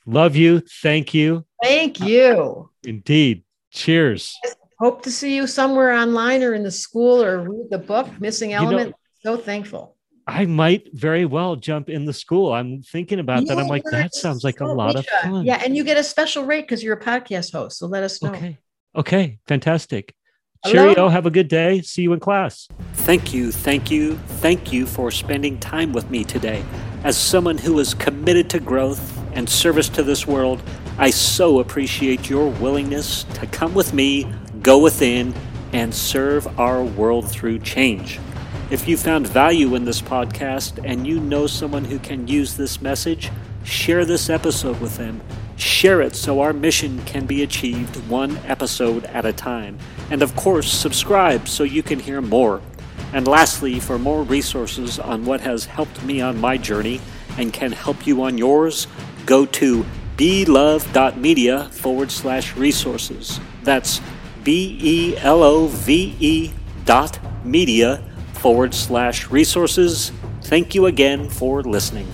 [0.07, 0.63] Love you.
[0.83, 1.45] Thank you.
[1.63, 2.71] Thank you.
[2.85, 3.45] Indeed.
[3.71, 4.37] Cheers.
[4.83, 8.51] Hope to see you somewhere online or in the school or read the book, Missing
[8.51, 8.95] know- Element.
[9.21, 9.97] so thankful.
[10.27, 12.53] I might very well jump in the school.
[12.53, 13.59] I'm thinking about that.
[13.59, 15.45] I'm like, that sounds like a oh, lot of fun.
[15.45, 17.79] Yeah, and you get a special rate because you're a podcast host.
[17.79, 18.31] So let us know.
[18.31, 18.59] Okay.
[18.97, 19.39] Okay.
[19.47, 20.15] Fantastic.
[20.65, 20.95] Hello?
[20.95, 21.09] Cheerio.
[21.09, 21.81] Have a good day.
[21.83, 22.69] See you in class.
[22.95, 26.65] Thank you, thank you, thank you for spending time with me today.
[27.03, 30.63] As someone who is committed to growth and service to this world,
[30.99, 34.33] I so appreciate your willingness to come with me,
[34.63, 35.35] go within,
[35.73, 38.21] and serve our world through change.
[38.71, 42.81] If you found value in this podcast and you know someone who can use this
[42.81, 43.31] message,
[43.65, 45.21] share this episode with them.
[45.57, 49.79] Share it so our mission can be achieved one episode at a time.
[50.11, 52.63] And of course, subscribe so you can hear more.
[53.13, 57.01] And lastly, for more resources on what has helped me on my journey
[57.37, 58.87] and can help you on yours,
[59.27, 59.85] go to
[60.17, 63.39] belove.media forward slash resources.
[63.63, 64.01] That's
[64.45, 66.53] B E L O V E
[66.85, 68.03] dot media
[68.35, 70.13] forward slash resources.
[70.43, 72.09] Thank you again for listening.